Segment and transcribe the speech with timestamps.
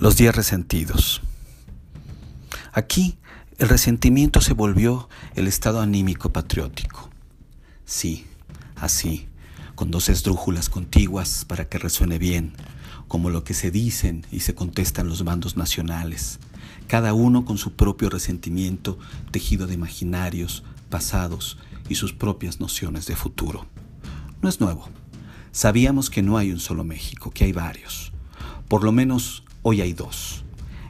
[0.00, 1.22] Los días resentidos.
[2.72, 3.18] Aquí
[3.58, 7.10] el resentimiento se volvió el estado anímico patriótico.
[7.84, 8.24] Sí,
[8.76, 9.26] así,
[9.74, 12.52] con dos esdrújulas contiguas para que resuene bien,
[13.08, 16.38] como lo que se dicen y se contestan los bandos nacionales,
[16.86, 19.00] cada uno con su propio resentimiento
[19.32, 21.58] tejido de imaginarios, pasados
[21.88, 23.66] y sus propias nociones de futuro.
[24.42, 24.88] No es nuevo.
[25.50, 28.12] Sabíamos que no hay un solo México, que hay varios.
[28.68, 30.44] Por lo menos Hoy hay dos.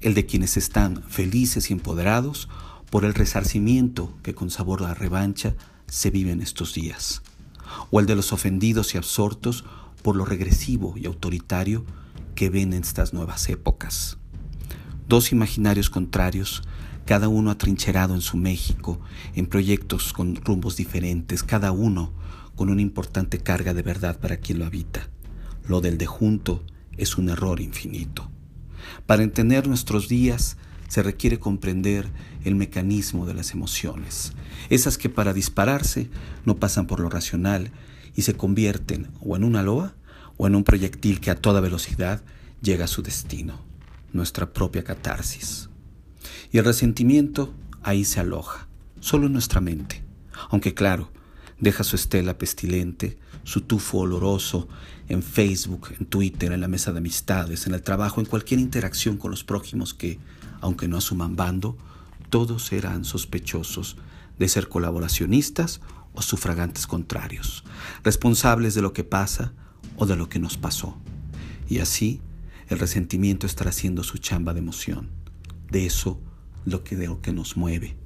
[0.00, 2.48] El de quienes están felices y empoderados
[2.88, 5.56] por el resarcimiento que con sabor a revancha
[5.88, 7.22] se vive en estos días.
[7.90, 9.64] O el de los ofendidos y absortos
[10.04, 11.84] por lo regresivo y autoritario
[12.36, 14.18] que ven en estas nuevas épocas.
[15.08, 16.62] Dos imaginarios contrarios,
[17.06, 19.00] cada uno atrincherado en su México,
[19.34, 22.12] en proyectos con rumbos diferentes, cada uno
[22.54, 25.10] con una importante carga de verdad para quien lo habita.
[25.66, 26.62] Lo del de junto
[26.96, 28.29] es un error infinito.
[29.06, 30.56] Para entender nuestros días
[30.88, 32.08] se requiere comprender
[32.44, 34.32] el mecanismo de las emociones,
[34.70, 36.10] esas que para dispararse
[36.44, 37.70] no pasan por lo racional
[38.16, 39.94] y se convierten o en una loa
[40.36, 42.22] o en un proyectil que a toda velocidad
[42.62, 43.60] llega a su destino,
[44.12, 45.68] nuestra propia catarsis.
[46.50, 48.66] Y el resentimiento ahí se aloja,
[49.00, 50.02] solo en nuestra mente,
[50.50, 51.10] aunque claro,
[51.60, 54.68] deja su estela pestilente, su tufo oloroso
[55.08, 59.16] en Facebook, en Twitter, en la mesa de amistades, en el trabajo, en cualquier interacción
[59.16, 60.18] con los prójimos que,
[60.60, 61.76] aunque no asuman bando,
[62.30, 63.96] todos serán sospechosos
[64.38, 65.80] de ser colaboracionistas
[66.14, 67.64] o sufragantes contrarios,
[68.02, 69.52] responsables de lo que pasa
[69.96, 70.96] o de lo que nos pasó.
[71.68, 72.20] Y así,
[72.68, 75.10] el resentimiento estará haciendo su chamba de emoción,
[75.70, 76.20] de eso
[76.64, 77.99] lo que de lo que nos mueve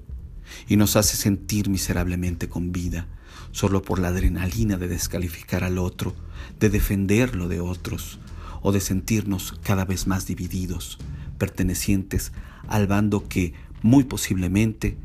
[0.68, 3.06] y nos hace sentir miserablemente con vida,
[3.52, 6.14] solo por la adrenalina de descalificar al otro,
[6.60, 8.18] de defenderlo de otros,
[8.62, 10.98] o de sentirnos cada vez más divididos,
[11.38, 12.32] pertenecientes
[12.66, 14.96] al bando que muy posiblemente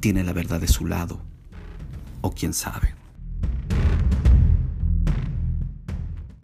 [0.00, 1.20] tiene la verdad de su lado,
[2.20, 2.94] o quién sabe.